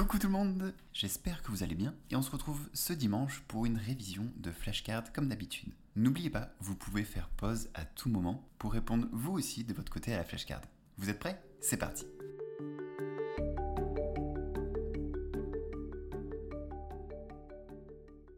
Coucou 0.00 0.18
tout 0.18 0.28
le 0.28 0.32
monde, 0.32 0.72
j'espère 0.94 1.42
que 1.42 1.50
vous 1.50 1.62
allez 1.62 1.74
bien 1.74 1.94
et 2.10 2.16
on 2.16 2.22
se 2.22 2.30
retrouve 2.30 2.70
ce 2.72 2.94
dimanche 2.94 3.42
pour 3.46 3.66
une 3.66 3.76
révision 3.76 4.32
de 4.38 4.50
flashcards 4.50 5.12
comme 5.12 5.28
d'habitude. 5.28 5.74
N'oubliez 5.94 6.30
pas, 6.30 6.54
vous 6.58 6.74
pouvez 6.74 7.04
faire 7.04 7.28
pause 7.28 7.68
à 7.74 7.84
tout 7.84 8.08
moment 8.08 8.48
pour 8.58 8.72
répondre 8.72 9.08
vous 9.12 9.32
aussi 9.32 9.62
de 9.62 9.74
votre 9.74 9.92
côté 9.92 10.14
à 10.14 10.16
la 10.16 10.24
flashcard. 10.24 10.62
Vous 10.96 11.10
êtes 11.10 11.18
prêts? 11.18 11.44
C'est 11.60 11.76
parti 11.76 12.06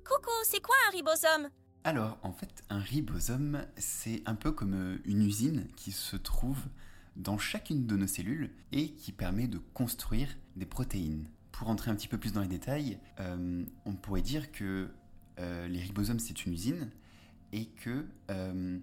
Coucou, 0.05 0.33
c'est 0.43 0.61
quoi 0.61 0.75
un 0.89 0.91
ribosome? 0.91 1.49
Alors, 1.85 2.19
en 2.25 2.33
fait, 2.33 2.65
un 2.71 2.81
ribosome, 2.81 3.65
c'est 3.77 4.21
un 4.27 4.35
peu 4.35 4.51
comme 4.51 4.75
euh, 4.75 4.99
une 5.05 5.23
usine 5.23 5.69
qui 5.77 5.93
se 5.93 6.17
trouve 6.17 6.65
dans 7.15 7.39
chacune 7.39 7.87
de 7.87 7.97
nos 7.97 8.09
cellules 8.09 8.51
et 8.73 8.95
qui 8.95 9.13
permet 9.13 9.47
de 9.47 9.59
construire 9.59 10.29
des 10.57 10.67
protéines. 10.67 11.29
Pour 11.63 11.71
entrer 11.71 11.93
un 11.93 11.95
petit 11.95 12.09
peu 12.09 12.19
plus 12.19 12.33
dans 12.33 12.41
les 12.41 12.49
détails, 12.49 12.99
euh, 13.21 13.65
on 13.85 13.93
pourrait 13.93 14.21
dire 14.21 14.51
que 14.51 14.89
euh, 15.39 15.69
les 15.69 15.79
ribosomes 15.79 16.19
c'est 16.19 16.45
une 16.45 16.55
usine 16.55 16.91
et 17.53 17.67
que 17.67 18.05
euh, 18.33 18.81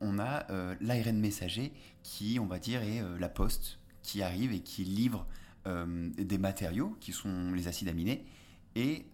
on 0.00 0.18
a 0.18 0.46
l'ARN 0.80 1.20
messager 1.20 1.74
qui, 2.02 2.38
on 2.40 2.46
va 2.46 2.58
dire, 2.58 2.80
est 2.82 3.02
la 3.20 3.28
poste 3.28 3.80
qui 4.02 4.22
arrive 4.22 4.52
et 4.54 4.60
qui 4.60 4.84
livre 4.84 5.26
des 5.66 6.38
matériaux 6.38 6.96
qui 7.00 7.12
sont 7.12 7.52
les 7.52 7.68
acides 7.68 7.88
aminés 7.88 8.24
et 8.76 9.04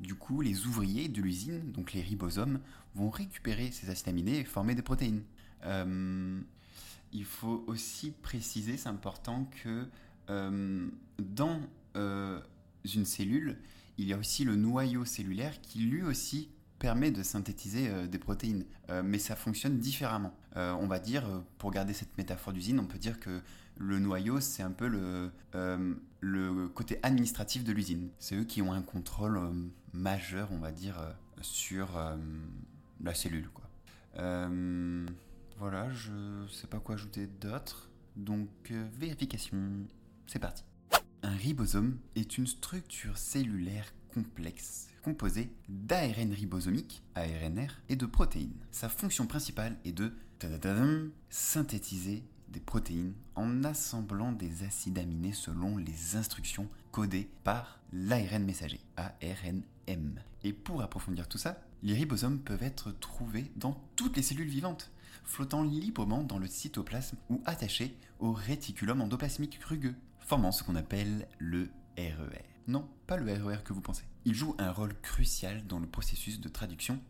du 0.00 0.14
coup, 0.14 0.40
les 0.40 0.66
ouvriers 0.66 1.10
de 1.10 1.20
l'usine, 1.20 1.70
donc 1.72 1.92
les 1.92 2.00
ribosomes, 2.00 2.60
vont 2.94 3.10
récupérer 3.10 3.70
ces 3.72 3.90
acides 3.90 4.08
aminés 4.08 4.38
et 4.38 4.44
former 4.44 4.74
des 4.74 4.80
protéines. 4.80 5.22
il 7.12 7.24
faut 7.26 7.62
aussi 7.66 8.10
préciser, 8.10 8.78
c'est 8.78 8.88
important, 8.88 9.50
que 9.62 9.86
dans 10.28 11.60
une 11.96 13.04
cellule, 13.04 13.58
il 13.98 14.06
y 14.06 14.12
a 14.12 14.18
aussi 14.18 14.44
le 14.44 14.56
noyau 14.56 15.04
cellulaire 15.04 15.60
qui 15.60 15.80
lui 15.80 16.02
aussi 16.02 16.50
permet 16.78 17.10
de 17.10 17.22
synthétiser 17.22 17.88
euh, 17.88 18.06
des 18.06 18.18
protéines, 18.18 18.64
euh, 18.90 19.02
mais 19.02 19.18
ça 19.18 19.34
fonctionne 19.34 19.78
différemment. 19.78 20.34
on 20.54 20.86
va 20.86 20.98
dire, 20.98 21.24
pour 21.58 21.70
garder 21.70 21.92
cette 21.92 22.16
métaphore 22.16 22.52
d'usine, 22.52 22.78
on 22.80 22.86
peut 22.86 22.98
dire 22.98 23.20
que 23.20 23.42
le 23.78 23.98
noyau, 23.98 24.40
c'est 24.40 24.62
un 24.62 24.70
peu 24.70 24.88
le, 24.88 25.30
le 26.20 26.68
côté 26.68 26.98
administratif 27.02 27.62
de 27.62 27.72
l'usine. 27.72 28.08
C'est 28.18 28.36
eux 28.36 28.44
qui 28.44 28.62
ont 28.62 28.72
un 28.72 28.80
contrôle 28.80 29.38
majeur, 29.92 30.48
on 30.52 30.58
va 30.58 30.72
dire, 30.72 30.96
sur 31.42 31.88
la 33.02 33.14
cellule. 33.14 33.50
Quoi. 33.50 33.68
voilà, 35.58 35.90
je 35.90 36.46
sais 36.50 36.68
pas 36.68 36.80
quoi 36.80 36.94
ajouter 36.94 37.26
d'autre. 37.26 37.90
Donc, 38.16 38.48
vérification, 38.98 39.58
c'est 40.26 40.38
parti. 40.38 40.64
Un 41.26 41.34
ribosome 41.34 41.98
est 42.14 42.38
une 42.38 42.46
structure 42.46 43.18
cellulaire 43.18 43.92
complexe 44.14 44.86
composée 45.02 45.50
d'ARN 45.68 46.32
ribosomique, 46.32 47.02
ARNR, 47.16 47.80
et 47.88 47.96
de 47.96 48.06
protéines. 48.06 48.54
Sa 48.70 48.88
fonction 48.88 49.26
principale 49.26 49.76
est 49.84 49.90
de 49.90 50.12
synthétiser 51.28 52.22
des 52.50 52.60
protéines 52.60 53.12
en 53.34 53.64
assemblant 53.64 54.30
des 54.30 54.62
acides 54.62 55.00
aminés 55.00 55.32
selon 55.32 55.76
les 55.78 56.14
instructions 56.14 56.68
codées 56.92 57.28
par 57.42 57.80
l'ARN 57.92 58.44
messager, 58.44 58.78
ARNM. 58.96 60.20
Et 60.44 60.52
pour 60.52 60.80
approfondir 60.80 61.26
tout 61.26 61.38
ça, 61.38 61.60
les 61.82 61.94
ribosomes 61.94 62.38
peuvent 62.38 62.62
être 62.62 62.92
trouvés 63.00 63.50
dans 63.56 63.82
toutes 63.96 64.16
les 64.16 64.22
cellules 64.22 64.46
vivantes, 64.46 64.92
flottant 65.24 65.64
librement 65.64 66.22
dans 66.22 66.38
le 66.38 66.46
cytoplasme 66.46 67.16
ou 67.30 67.42
attachés 67.46 67.96
au 68.20 68.32
réticulum 68.32 69.00
endoplasmique 69.00 69.58
rugueux, 69.64 69.96
formant 70.26 70.50
ce 70.50 70.64
qu'on 70.64 70.74
appelle 70.74 71.28
le 71.38 71.70
RER. 71.96 72.08
E 72.08 72.42
non, 72.66 72.88
pas 73.06 73.16
le 73.16 73.32
RER 73.32 73.54
e 73.54 73.62
que 73.62 73.72
vous 73.72 73.80
pensez. 73.80 74.02
Il 74.24 74.34
joue 74.34 74.56
un 74.58 74.72
rôle 74.72 75.00
crucial 75.00 75.64
dans 75.68 75.78
le 75.78 75.86
processus 75.86 76.40
de 76.40 76.48
traduction, 76.48 77.00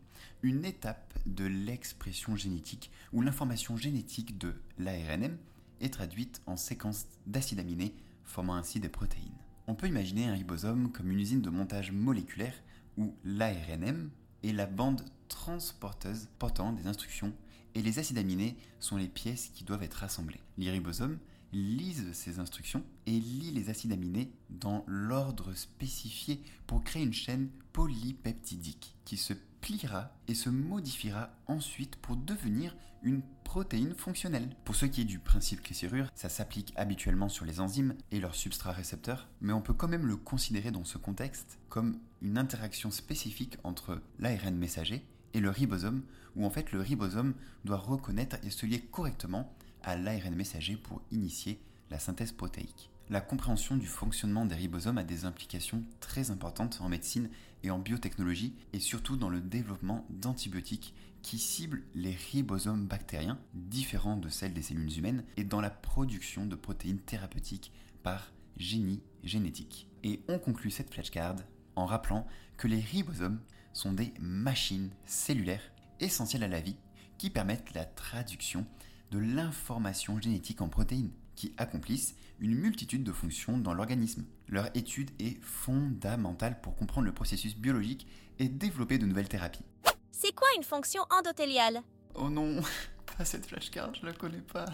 une 0.43 0.63
étape 0.63 1.17
de 1.25 1.45
l'expression 1.45 2.35
génétique 2.35 2.91
où 3.11 3.21
l'information 3.21 3.75
génétique 3.75 4.37
de 4.37 4.53
l'ARNM 4.77 5.35
est 5.81 5.93
traduite 5.93 6.43
en 6.45 6.55
séquences 6.57 7.07
d'acides 7.25 7.59
aminés, 7.59 7.95
formant 8.23 8.53
ainsi 8.53 8.79
des 8.79 8.87
protéines. 8.89 9.33
On 9.65 9.73
peut 9.73 9.87
imaginer 9.87 10.27
un 10.27 10.33
ribosome 10.33 10.91
comme 10.91 11.09
une 11.09 11.19
usine 11.19 11.41
de 11.41 11.49
montage 11.49 11.91
moléculaire 11.91 12.53
où 12.97 13.15
l'ARNM 13.23 14.11
est 14.43 14.53
la 14.53 14.67
bande 14.67 15.03
transporteuse 15.27 16.29
portant 16.37 16.71
des 16.71 16.85
instructions 16.85 17.33
et 17.73 17.81
les 17.81 17.97
acides 17.97 18.19
aminés 18.19 18.55
sont 18.79 18.97
les 18.97 19.07
pièces 19.07 19.49
qui 19.55 19.63
doivent 19.63 19.83
être 19.83 20.03
assemblées. 20.03 20.41
Les 20.57 20.69
ribosomes 20.69 21.17
lise 21.53 22.11
ces 22.13 22.39
instructions 22.39 22.83
et 23.05 23.11
lit 23.11 23.51
les 23.51 23.69
acides 23.69 23.91
aminés 23.91 24.31
dans 24.49 24.83
l'ordre 24.87 25.53
spécifié 25.53 26.41
pour 26.65 26.83
créer 26.83 27.03
une 27.03 27.13
chaîne 27.13 27.49
polypeptidique 27.73 28.95
qui 29.05 29.17
se 29.17 29.33
pliera 29.61 30.11
et 30.27 30.35
se 30.35 30.49
modifiera 30.49 31.29
ensuite 31.47 31.95
pour 31.97 32.15
devenir 32.15 32.75
une 33.03 33.21
protéine 33.43 33.93
fonctionnelle. 33.93 34.49
Pour 34.65 34.75
ce 34.75 34.85
qui 34.85 35.01
est 35.01 35.05
du 35.05 35.19
principe 35.19 35.61
clé-serrure, 35.61 36.09
ça 36.15 36.29
s'applique 36.29 36.73
habituellement 36.75 37.29
sur 37.29 37.45
les 37.45 37.59
enzymes 37.59 37.95
et 38.11 38.19
leurs 38.19 38.35
substrats 38.35 38.71
récepteurs, 38.71 39.29
mais 39.39 39.53
on 39.53 39.61
peut 39.61 39.73
quand 39.73 39.87
même 39.87 40.05
le 40.05 40.17
considérer 40.17 40.71
dans 40.71 40.83
ce 40.83 40.97
contexte 40.97 41.59
comme 41.69 41.99
une 42.21 42.37
interaction 42.37 42.91
spécifique 42.91 43.57
entre 43.63 44.01
l'ARN 44.19 44.55
messager 44.55 45.05
et 45.33 45.39
le 45.39 45.49
ribosome, 45.49 46.03
où 46.35 46.45
en 46.45 46.49
fait 46.49 46.71
le 46.71 46.81
ribosome 46.81 47.35
doit 47.63 47.77
reconnaître 47.77 48.37
et 48.43 48.49
se 48.49 48.65
lier 48.65 48.81
correctement 48.81 49.53
à 49.83 49.95
l'ARN 49.95 50.35
messager 50.35 50.75
pour 50.75 51.01
initier 51.11 51.59
la 51.89 51.99
synthèse 51.99 52.31
protéique. 52.31 52.89
La 53.09 53.21
compréhension 53.21 53.77
du 53.77 53.87
fonctionnement 53.87 54.45
des 54.45 54.55
ribosomes 54.55 54.97
a 54.97 55.03
des 55.03 55.23
implications 55.23 55.83
très 56.01 56.29
importantes 56.29 56.79
en 56.81 56.89
médecine 56.89 57.29
et 57.63 57.71
en 57.71 57.79
biotechnologie, 57.79 58.53
et 58.73 58.79
surtout 58.79 59.15
dans 59.15 59.29
le 59.29 59.39
développement 59.39 60.05
d'antibiotiques 60.09 60.93
qui 61.21 61.39
ciblent 61.39 61.83
les 61.95 62.15
ribosomes 62.31 62.85
bactériens, 62.85 63.39
différents 63.53 64.17
de 64.17 64.27
celles 64.27 64.53
des 64.53 64.61
cellules 64.61 64.97
humaines, 64.97 65.23
et 65.37 65.45
dans 65.45 65.61
la 65.61 65.69
production 65.69 66.45
de 66.45 66.55
protéines 66.55 66.99
thérapeutiques 66.99 67.71
par 68.03 68.33
génie 68.57 69.01
génétique. 69.23 69.87
Et 70.03 70.21
on 70.27 70.37
conclut 70.37 70.71
cette 70.71 70.93
flashcard 70.93 71.37
en 71.75 71.85
rappelant 71.85 72.27
que 72.57 72.67
les 72.67 72.79
ribosomes 72.79 73.39
sont 73.71 73.93
des 73.93 74.13
machines 74.19 74.89
cellulaires 75.05 75.71
essentielles 75.99 76.43
à 76.43 76.47
la 76.47 76.59
vie 76.59 76.75
qui 77.17 77.29
permettent 77.29 77.73
la 77.73 77.85
traduction 77.85 78.65
de 79.11 79.19
l'information 79.19 80.19
génétique 80.21 80.61
en 80.61 80.69
protéines, 80.69 81.11
qui 81.35 81.53
accomplissent 81.57 82.15
une 82.39 82.55
multitude 82.55 83.03
de 83.03 83.11
fonctions 83.11 83.57
dans 83.57 83.73
l'organisme. 83.73 84.25
Leur 84.47 84.75
étude 84.75 85.11
est 85.19 85.41
fondamentale 85.43 86.59
pour 86.61 86.75
comprendre 86.75 87.05
le 87.05 87.13
processus 87.13 87.55
biologique 87.55 88.07
et 88.39 88.49
développer 88.49 88.97
de 88.97 89.05
nouvelles 89.05 89.29
thérapies. 89.29 89.63
C'est 90.11 90.33
quoi 90.33 90.47
une 90.57 90.63
fonction 90.63 91.03
endothéliale? 91.09 91.81
Oh 92.15 92.29
non, 92.29 92.61
pas 93.17 93.25
cette 93.25 93.45
flashcard, 93.45 93.93
je 93.95 94.05
la 94.05 94.13
connais 94.13 94.41
pas. 94.41 94.65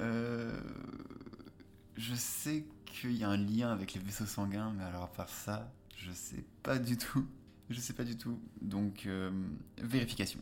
Euh, 0.00 0.60
je 1.96 2.14
sais 2.14 2.66
qu'il 2.84 3.16
y 3.16 3.24
a 3.24 3.28
un 3.28 3.38
lien 3.38 3.72
avec 3.72 3.94
les 3.94 4.00
vaisseaux 4.00 4.26
sanguins, 4.26 4.72
mais 4.76 4.84
alors 4.84 5.04
à 5.04 5.12
part 5.12 5.28
ça, 5.28 5.72
je 5.96 6.12
sais 6.12 6.44
pas 6.62 6.78
du 6.78 6.96
tout. 6.98 7.26
Je 7.70 7.80
sais 7.80 7.92
pas 7.92 8.04
du 8.04 8.16
tout. 8.16 8.40
Donc, 8.62 9.06
euh, 9.06 9.30
vérification. 9.78 10.40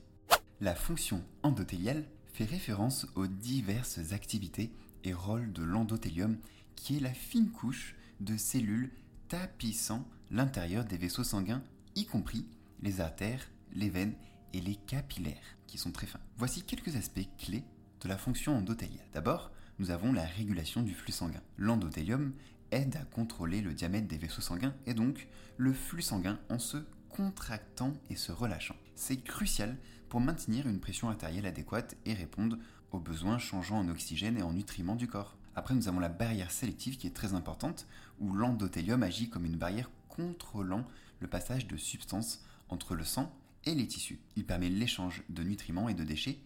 La 0.60 0.74
fonction 0.74 1.24
endothéliale 1.42 2.04
fait 2.36 2.44
référence 2.44 3.06
aux 3.14 3.26
diverses 3.26 4.12
activités 4.12 4.70
et 5.04 5.14
rôles 5.14 5.54
de 5.54 5.62
l'endothélium, 5.62 6.36
qui 6.74 6.98
est 6.98 7.00
la 7.00 7.14
fine 7.14 7.48
couche 7.48 7.96
de 8.20 8.36
cellules 8.36 8.90
tapissant 9.28 10.06
l'intérieur 10.30 10.84
des 10.84 10.98
vaisseaux 10.98 11.24
sanguins, 11.24 11.62
y 11.94 12.04
compris 12.04 12.44
les 12.82 13.00
artères, 13.00 13.48
les 13.72 13.88
veines 13.88 14.12
et 14.52 14.60
les 14.60 14.74
capillaires, 14.74 15.56
qui 15.66 15.78
sont 15.78 15.92
très 15.92 16.06
fins. 16.06 16.20
Voici 16.36 16.60
quelques 16.60 16.96
aspects 16.96 17.26
clés 17.38 17.64
de 18.02 18.08
la 18.08 18.18
fonction 18.18 18.54
endothéliale. 18.54 19.06
D'abord, 19.14 19.50
nous 19.78 19.90
avons 19.90 20.12
la 20.12 20.26
régulation 20.26 20.82
du 20.82 20.92
flux 20.92 21.12
sanguin. 21.12 21.42
L'endothélium 21.56 22.34
aide 22.70 22.96
à 22.96 23.04
contrôler 23.06 23.62
le 23.62 23.72
diamètre 23.72 24.08
des 24.08 24.18
vaisseaux 24.18 24.42
sanguins 24.42 24.74
et 24.84 24.92
donc 24.92 25.26
le 25.56 25.72
flux 25.72 26.02
sanguin 26.02 26.38
en 26.50 26.58
se 26.58 26.84
contractant 27.08 27.94
et 28.10 28.16
se 28.16 28.30
relâchant. 28.30 28.76
C'est 28.94 29.22
crucial 29.22 29.78
pour 30.08 30.20
maintenir 30.20 30.66
une 30.68 30.80
pression 30.80 31.08
artérielle 31.08 31.46
adéquate 31.46 31.96
et 32.04 32.14
répondre 32.14 32.58
aux 32.92 33.00
besoins 33.00 33.38
changeants 33.38 33.78
en 33.78 33.88
oxygène 33.88 34.38
et 34.38 34.42
en 34.42 34.52
nutriments 34.52 34.96
du 34.96 35.08
corps. 35.08 35.36
Après, 35.54 35.74
nous 35.74 35.88
avons 35.88 36.00
la 36.00 36.08
barrière 36.08 36.50
sélective 36.50 36.96
qui 36.96 37.06
est 37.06 37.16
très 37.16 37.34
importante, 37.34 37.86
où 38.20 38.32
l'endothélium 38.34 39.02
agit 39.02 39.30
comme 39.30 39.46
une 39.46 39.56
barrière 39.56 39.90
contrôlant 40.08 40.84
le 41.20 41.28
passage 41.28 41.66
de 41.66 41.76
substances 41.76 42.44
entre 42.68 42.94
le 42.94 43.04
sang 43.04 43.34
et 43.64 43.74
les 43.74 43.86
tissus. 43.86 44.20
Il 44.36 44.44
permet 44.44 44.68
l'échange 44.68 45.22
de 45.28 45.42
nutriments 45.42 45.88
et 45.88 45.94
de 45.94 46.04
déchets 46.04 46.38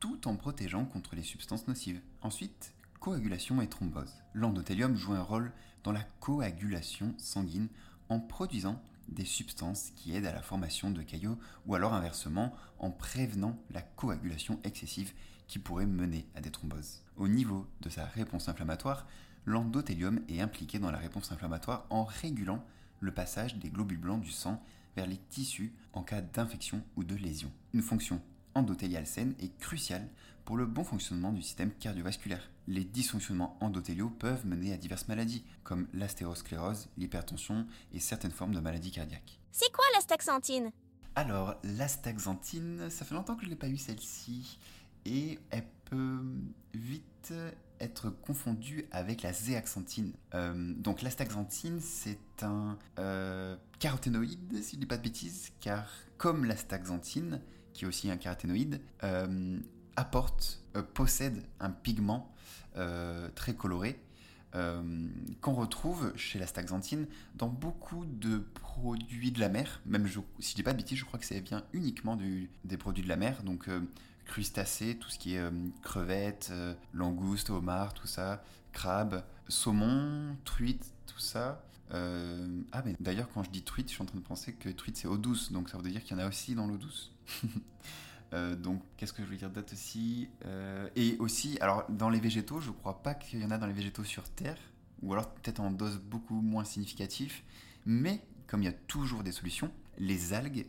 tout 0.00 0.28
en 0.28 0.36
protégeant 0.36 0.84
contre 0.84 1.16
les 1.16 1.22
substances 1.22 1.66
nocives. 1.66 2.00
Ensuite, 2.22 2.74
coagulation 3.00 3.60
et 3.60 3.68
thrombose. 3.68 4.14
L'endothélium 4.34 4.96
joue 4.96 5.14
un 5.14 5.22
rôle 5.22 5.52
dans 5.82 5.92
la 5.92 6.04
coagulation 6.20 7.14
sanguine 7.18 7.68
en 8.08 8.20
produisant 8.20 8.80
des 9.08 9.24
substances 9.24 9.90
qui 9.96 10.14
aident 10.14 10.26
à 10.26 10.32
la 10.32 10.42
formation 10.42 10.90
de 10.90 11.02
caillots 11.02 11.38
ou 11.66 11.74
alors 11.74 11.94
inversement 11.94 12.54
en 12.78 12.90
prévenant 12.90 13.58
la 13.70 13.82
coagulation 13.82 14.60
excessive 14.64 15.12
qui 15.46 15.58
pourrait 15.58 15.86
mener 15.86 16.26
à 16.34 16.40
des 16.40 16.50
thromboses. 16.50 17.02
Au 17.16 17.26
niveau 17.26 17.66
de 17.80 17.88
sa 17.88 18.04
réponse 18.04 18.48
inflammatoire, 18.48 19.06
l'endothélium 19.46 20.20
est 20.28 20.40
impliqué 20.40 20.78
dans 20.78 20.90
la 20.90 20.98
réponse 20.98 21.32
inflammatoire 21.32 21.86
en 21.90 22.04
régulant 22.04 22.64
le 23.00 23.12
passage 23.12 23.56
des 23.56 23.70
globules 23.70 23.98
blancs 23.98 24.20
du 24.20 24.30
sang 24.30 24.62
vers 24.94 25.06
les 25.06 25.16
tissus 25.16 25.72
en 25.92 26.02
cas 26.02 26.20
d'infection 26.20 26.82
ou 26.96 27.04
de 27.04 27.14
lésion. 27.14 27.50
Une 27.72 27.82
fonction 27.82 28.20
endothéliale 28.58 29.06
saine 29.06 29.34
est 29.40 29.56
cruciale 29.58 30.08
pour 30.44 30.56
le 30.56 30.66
bon 30.66 30.84
fonctionnement 30.84 31.32
du 31.32 31.42
système 31.42 31.70
cardiovasculaire. 31.72 32.50
Les 32.66 32.84
dysfonctionnements 32.84 33.56
endothéliaux 33.60 34.10
peuvent 34.10 34.46
mener 34.46 34.72
à 34.72 34.76
diverses 34.76 35.08
maladies, 35.08 35.44
comme 35.62 35.88
l'astérosclérose, 35.92 36.88
l'hypertension 36.96 37.66
et 37.92 38.00
certaines 38.00 38.30
formes 38.30 38.54
de 38.54 38.60
maladies 38.60 38.90
cardiaques. 38.90 39.40
C'est 39.52 39.72
quoi 39.72 39.84
l'astaxanthine? 39.94 40.70
Alors, 41.14 41.56
l'astaxanthine, 41.64 42.90
ça 42.90 43.04
fait 43.04 43.14
longtemps 43.14 43.36
que 43.36 43.44
je 43.44 43.50
n'ai 43.50 43.56
pas 43.56 43.68
eu 43.68 43.76
celle-ci, 43.76 44.58
et 45.04 45.38
elle 45.50 45.66
peut 45.86 46.22
vite 46.74 47.32
être 47.80 48.10
confondue 48.10 48.86
avec 48.90 49.22
la 49.22 49.32
zéaxanthine. 49.32 50.12
Euh, 50.34 50.74
donc 50.74 51.02
l'astaxanthine, 51.02 51.80
c'est 51.80 52.42
un 52.42 52.76
euh, 52.98 53.56
caroténoïde, 53.78 54.62
si 54.62 54.72
je 54.72 54.76
ne 54.76 54.80
dis 54.80 54.86
pas 54.86 54.96
de 54.96 55.02
bêtises, 55.02 55.52
car 55.60 55.88
comme 56.16 56.44
l'astaxanthine, 56.44 57.40
qui 57.78 57.84
est 57.84 57.88
aussi 57.88 58.10
un 58.10 58.16
caroténoïde, 58.16 58.80
euh, 59.04 59.58
apporte, 59.96 60.62
possède 60.94 61.42
un 61.60 61.70
pigment 61.70 62.32
très 63.34 63.54
coloré 63.54 63.98
qu'on 64.52 65.54
retrouve 65.54 66.12
chez 66.16 66.38
l'astaxanthine 66.38 67.08
dans 67.34 67.48
beaucoup 67.48 68.04
de 68.04 68.38
produits 68.54 69.32
de 69.32 69.40
la 69.40 69.48
mer. 69.48 69.80
Même 69.86 70.06
si 70.38 70.50
je 70.50 70.54
dis 70.54 70.62
pas 70.62 70.72
de 70.72 70.76
bêtises, 70.76 70.98
je 70.98 71.04
crois 71.04 71.18
que 71.18 71.26
ça 71.26 71.38
vient 71.40 71.64
uniquement 71.72 72.16
des 72.64 72.76
produits 72.76 73.02
de 73.02 73.08
la 73.08 73.16
mer. 73.16 73.42
Donc 73.42 73.68
crustacés, 74.28 74.96
tout 74.96 75.10
ce 75.10 75.18
qui 75.18 75.34
est 75.34 75.40
euh, 75.40 75.50
crevettes, 75.82 76.50
euh, 76.52 76.74
langoustes, 76.92 77.50
homards, 77.50 77.94
tout 77.94 78.06
ça, 78.06 78.44
crabes, 78.72 79.24
saumon, 79.48 80.36
truite, 80.44 80.92
tout 81.06 81.18
ça. 81.18 81.64
Euh, 81.92 82.60
ah, 82.70 82.82
mais 82.84 82.94
d'ailleurs, 83.00 83.28
quand 83.34 83.42
je 83.42 83.50
dis 83.50 83.62
truite, 83.62 83.88
je 83.88 83.94
suis 83.94 84.02
en 84.02 84.06
train 84.06 84.18
de 84.18 84.24
penser 84.24 84.52
que 84.52 84.68
truite 84.68 84.96
c'est 84.96 85.08
eau 85.08 85.16
douce, 85.16 85.50
donc 85.50 85.70
ça 85.70 85.78
veut 85.78 85.90
dire 85.90 86.04
qu'il 86.04 86.16
y 86.16 86.20
en 86.20 86.22
a 86.22 86.28
aussi 86.28 86.54
dans 86.54 86.66
l'eau 86.66 86.76
douce. 86.76 87.10
donc, 88.32 88.82
qu'est-ce 88.96 89.12
que 89.12 89.22
je 89.22 89.28
veux 89.28 89.36
dire 89.36 89.50
d'autre 89.50 89.72
aussi 89.72 90.28
Et 90.96 91.16
aussi, 91.18 91.58
alors 91.60 91.84
dans 91.88 92.10
les 92.10 92.20
végétaux, 92.20 92.60
je 92.60 92.70
crois 92.70 93.02
pas 93.02 93.14
qu'il 93.14 93.40
y 93.40 93.44
en 93.44 93.50
a 93.50 93.58
dans 93.58 93.66
les 93.66 93.72
végétaux 93.72 94.04
sur 94.04 94.28
Terre, 94.30 94.58
ou 95.02 95.12
alors 95.12 95.30
peut-être 95.30 95.60
en 95.60 95.70
dose 95.70 95.98
beaucoup 95.98 96.40
moins 96.40 96.64
significative, 96.64 97.42
mais 97.86 98.20
comme 98.48 98.62
il 98.62 98.66
y 98.66 98.68
a 98.68 98.72
toujours 98.86 99.22
des 99.22 99.32
solutions, 99.32 99.70
les 99.98 100.32
algues, 100.32 100.66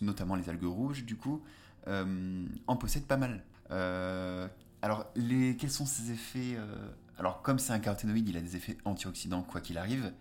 notamment 0.00 0.36
les 0.36 0.48
algues 0.48 0.64
rouges, 0.64 1.04
du 1.04 1.16
coup, 1.16 1.42
euh, 1.88 2.46
en 2.66 2.76
possède 2.76 3.04
pas 3.04 3.16
mal. 3.16 3.44
Euh, 3.70 4.48
alors, 4.82 5.06
les, 5.14 5.56
quels 5.56 5.70
sont 5.70 5.86
ses 5.86 6.10
effets 6.10 6.56
euh, 6.56 6.88
Alors, 7.18 7.42
comme 7.42 7.58
c'est 7.58 7.72
un 7.72 7.78
caroténoïde, 7.78 8.28
il 8.28 8.36
a 8.36 8.40
des 8.40 8.56
effets 8.56 8.76
antioxydants 8.84 9.42
quoi 9.42 9.60
qu'il 9.60 9.78
arrive, 9.78 10.12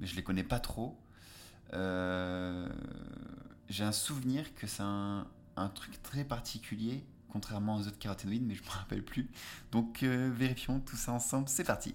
mais 0.00 0.06
je 0.06 0.16
les 0.16 0.22
connais 0.22 0.44
pas 0.44 0.58
trop. 0.58 0.98
J'ai 3.68 3.84
un 3.84 3.92
souvenir 3.92 4.54
que 4.54 4.66
c'est 4.66 4.82
un, 4.82 5.26
truc 5.74 6.02
très 6.02 6.24
particulier, 6.24 7.04
contrairement 7.28 7.76
aux 7.76 7.86
autres 7.86 7.98
caroténoïdes, 7.98 8.46
mais 8.46 8.54
je 8.54 8.62
me 8.62 8.68
rappelle 8.68 9.04
plus. 9.04 9.30
Donc, 9.72 10.02
vérifions 10.02 10.80
tout 10.80 10.96
ça 10.96 11.12
ensemble. 11.12 11.48
C'est 11.48 11.64
parti. 11.64 11.94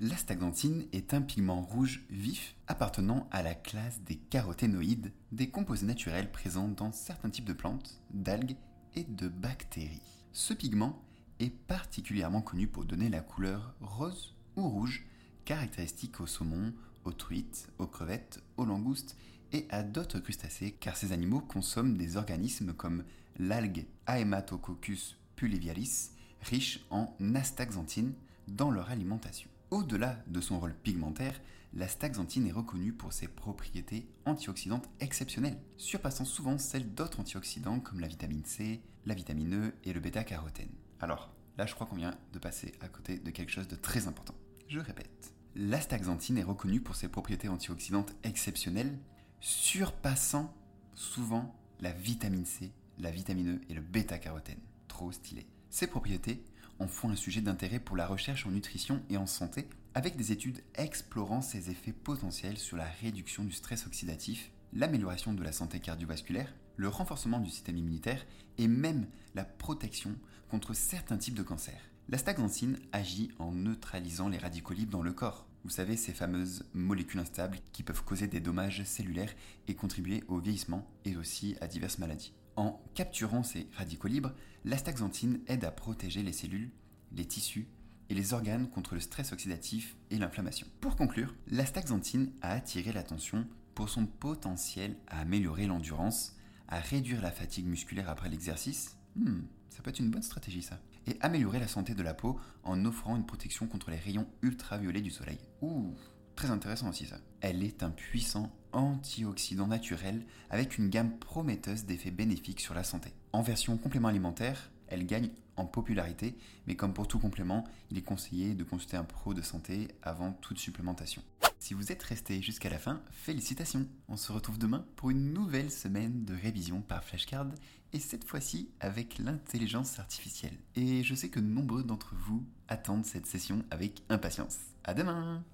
L'astaxanthine 0.00 0.86
est 0.92 1.12
un 1.12 1.20
pigment 1.20 1.60
rouge 1.60 2.06
vif 2.08 2.54
appartenant 2.68 3.28
à 3.30 3.42
la 3.42 3.54
classe 3.54 4.00
des 4.00 4.16
caroténoïdes, 4.16 5.12
des 5.30 5.50
composés 5.50 5.84
naturels 5.84 6.32
présents 6.32 6.68
dans 6.68 6.90
certains 6.90 7.28
types 7.28 7.44
de 7.44 7.52
plantes, 7.52 8.00
d'algues 8.14 8.56
et 8.94 9.04
de 9.04 9.28
bactéries. 9.28 10.00
Ce 10.32 10.54
pigment 10.54 11.02
est 11.38 11.50
particulièrement 11.50 12.40
connu 12.40 12.66
pour 12.66 12.86
donner 12.86 13.10
la 13.10 13.20
couleur 13.20 13.74
rose 13.82 14.34
ou 14.56 14.66
rouge 14.68 15.06
caractéristique 15.44 16.18
aux 16.20 16.26
saumons, 16.26 16.72
aux 17.04 17.12
truites, 17.12 17.68
aux 17.78 17.86
crevettes, 17.86 18.42
aux 18.56 18.64
langoustes 18.64 19.16
et 19.52 19.66
à 19.70 19.82
d'autres 19.82 20.20
crustacés 20.20 20.72
car 20.72 20.96
ces 20.96 21.12
animaux 21.12 21.40
consomment 21.40 21.96
des 21.96 22.16
organismes 22.16 22.72
comme 22.72 23.04
l'algue 23.38 23.86
Aematococcus 24.06 25.16
pulivialis 25.36 26.10
riche 26.42 26.84
en 26.90 27.14
astaxanthine 27.34 28.14
dans 28.48 28.70
leur 28.70 28.90
alimentation. 28.90 29.48
Au-delà 29.70 30.16
de 30.26 30.40
son 30.40 30.58
rôle 30.58 30.74
pigmentaire, 30.74 31.40
la 31.74 31.86
staxanthine 31.86 32.46
est 32.46 32.52
reconnue 32.52 32.92
pour 32.92 33.12
ses 33.12 33.28
propriétés 33.28 34.08
antioxydantes 34.24 34.88
exceptionnelles, 34.98 35.58
surpassant 35.76 36.24
souvent 36.24 36.58
celles 36.58 36.92
d'autres 36.94 37.20
antioxydants 37.20 37.78
comme 37.78 38.00
la 38.00 38.08
vitamine 38.08 38.44
C, 38.44 38.80
la 39.06 39.14
vitamine 39.14 39.54
E 39.54 39.72
et 39.84 39.92
le 39.92 40.00
bêta-carotène. 40.00 40.72
Alors, 41.00 41.32
là 41.56 41.66
je 41.66 41.74
crois 41.74 41.86
qu'on 41.86 41.96
vient 41.96 42.16
de 42.32 42.38
passer 42.38 42.72
à 42.80 42.88
côté 42.88 43.18
de 43.18 43.30
quelque 43.30 43.52
chose 43.52 43.68
de 43.68 43.76
très 43.76 44.08
important. 44.08 44.34
Je 44.68 44.80
répète, 44.80 45.32
l'astaxanthine 45.54 46.38
est 46.38 46.42
reconnue 46.42 46.80
pour 46.80 46.96
ses 46.96 47.08
propriétés 47.08 47.48
antioxydantes 47.48 48.14
exceptionnelles, 48.24 48.98
surpassant 49.40 50.54
souvent 50.94 51.54
la 51.80 51.92
vitamine 51.92 52.44
C, 52.44 52.72
la 52.98 53.10
vitamine 53.10 53.56
E 53.56 53.60
et 53.68 53.74
le 53.74 53.80
bêta-carotène. 53.80 54.60
Trop 54.88 55.12
stylé. 55.12 55.46
Ces 55.70 55.86
propriétés 55.86 56.44
en 56.78 56.86
font 56.86 57.10
un 57.10 57.16
sujet 57.16 57.40
d'intérêt 57.40 57.80
pour 57.80 57.96
la 57.96 58.06
recherche 58.06 58.46
en 58.46 58.50
nutrition 58.50 59.02
et 59.10 59.16
en 59.16 59.26
santé, 59.26 59.68
avec 59.94 60.16
des 60.16 60.32
études 60.32 60.62
explorant 60.74 61.42
ses 61.42 61.70
effets 61.70 61.92
potentiels 61.92 62.58
sur 62.58 62.76
la 62.76 62.88
réduction 63.02 63.44
du 63.44 63.52
stress 63.52 63.86
oxydatif, 63.86 64.50
l'amélioration 64.72 65.34
de 65.34 65.42
la 65.42 65.52
santé 65.52 65.80
cardiovasculaire, 65.80 66.54
le 66.76 66.88
renforcement 66.88 67.40
du 67.40 67.50
système 67.50 67.76
immunitaire 67.76 68.24
et 68.58 68.68
même 68.68 69.06
la 69.34 69.44
protection 69.44 70.16
contre 70.48 70.74
certains 70.74 71.18
types 71.18 71.34
de 71.34 71.42
cancers. 71.42 71.90
La 72.08 72.18
staxanthine 72.18 72.78
agit 72.92 73.30
en 73.38 73.52
neutralisant 73.52 74.28
les 74.28 74.38
radicaux 74.38 74.74
libres 74.74 74.92
dans 74.92 75.02
le 75.02 75.12
corps. 75.12 75.46
Vous 75.64 75.70
savez, 75.70 75.96
ces 75.96 76.12
fameuses 76.12 76.64
molécules 76.72 77.20
instables 77.20 77.58
qui 77.72 77.82
peuvent 77.82 78.04
causer 78.04 78.26
des 78.26 78.40
dommages 78.40 78.82
cellulaires 78.84 79.34
et 79.68 79.74
contribuer 79.74 80.24
au 80.28 80.38
vieillissement 80.38 80.90
et 81.04 81.16
aussi 81.16 81.56
à 81.60 81.66
diverses 81.66 81.98
maladies. 81.98 82.32
En 82.56 82.82
capturant 82.94 83.42
ces 83.42 83.68
radicaux 83.72 84.08
libres, 84.08 84.34
l'astaxanthine 84.64 85.40
aide 85.46 85.64
à 85.64 85.70
protéger 85.70 86.22
les 86.22 86.32
cellules, 86.32 86.70
les 87.12 87.26
tissus 87.26 87.68
et 88.08 88.14
les 88.14 88.32
organes 88.32 88.68
contre 88.68 88.94
le 88.94 89.00
stress 89.00 89.32
oxydatif 89.32 89.96
et 90.10 90.18
l'inflammation. 90.18 90.66
Pour 90.80 90.96
conclure, 90.96 91.34
l'astaxanthine 91.46 92.32
a 92.42 92.52
attiré 92.52 92.92
l'attention 92.92 93.46
pour 93.74 93.88
son 93.88 94.06
potentiel 94.06 94.96
à 95.06 95.20
améliorer 95.20 95.66
l'endurance, 95.66 96.36
à 96.68 96.80
réduire 96.80 97.22
la 97.22 97.30
fatigue 97.30 97.66
musculaire 97.66 98.10
après 98.10 98.28
l'exercice. 98.28 98.96
Hmm, 99.16 99.42
ça 99.68 99.82
peut 99.82 99.90
être 99.90 100.00
une 100.00 100.10
bonne 100.10 100.22
stratégie 100.22 100.62
ça. 100.62 100.80
Et 101.06 101.16
améliorer 101.20 101.58
la 101.58 101.68
santé 101.68 101.94
de 101.94 102.02
la 102.02 102.14
peau 102.14 102.38
en 102.62 102.84
offrant 102.84 103.16
une 103.16 103.26
protection 103.26 103.66
contre 103.66 103.90
les 103.90 103.96
rayons 103.96 104.26
ultraviolets 104.42 105.00
du 105.00 105.10
soleil. 105.10 105.38
Ouh, 105.62 105.94
très 106.36 106.50
intéressant 106.50 106.88
aussi 106.90 107.06
ça. 107.06 107.18
Elle 107.40 107.62
est 107.62 107.82
un 107.82 107.90
puissant 107.90 108.50
antioxydant 108.72 109.66
naturel 109.66 110.24
avec 110.50 110.78
une 110.78 110.88
gamme 110.88 111.18
prometteuse 111.18 111.84
d'effets 111.84 112.10
bénéfiques 112.10 112.60
sur 112.60 112.74
la 112.74 112.84
santé. 112.84 113.12
En 113.32 113.42
version 113.42 113.76
complément 113.76 114.08
alimentaire, 114.08 114.70
elle 114.88 115.06
gagne 115.06 115.30
en 115.56 115.66
popularité, 115.66 116.36
mais 116.66 116.76
comme 116.76 116.94
pour 116.94 117.08
tout 117.08 117.18
complément, 117.18 117.64
il 117.90 117.98
est 117.98 118.02
conseillé 118.02 118.54
de 118.54 118.64
consulter 118.64 118.96
un 118.96 119.04
pro 119.04 119.34
de 119.34 119.42
santé 119.42 119.88
avant 120.02 120.32
toute 120.32 120.58
supplémentation. 120.58 121.22
Si 121.60 121.74
vous 121.74 121.92
êtes 121.92 122.02
resté 122.02 122.40
jusqu'à 122.40 122.70
la 122.70 122.78
fin, 122.78 123.02
félicitations 123.10 123.86
On 124.08 124.16
se 124.16 124.32
retrouve 124.32 124.58
demain 124.58 124.86
pour 124.96 125.10
une 125.10 125.34
nouvelle 125.34 125.70
semaine 125.70 126.24
de 126.24 126.34
révision 126.34 126.80
par 126.80 127.04
flashcard, 127.04 127.48
et 127.92 128.00
cette 128.00 128.24
fois-ci 128.24 128.70
avec 128.80 129.18
l'intelligence 129.18 129.98
artificielle. 129.98 130.56
Et 130.74 131.04
je 131.04 131.14
sais 131.14 131.28
que 131.28 131.38
nombreux 131.38 131.84
d'entre 131.84 132.14
vous 132.14 132.46
attendent 132.68 133.04
cette 133.04 133.26
session 133.26 133.62
avec 133.70 134.02
impatience. 134.08 134.56
À 134.84 134.94
demain 134.94 135.44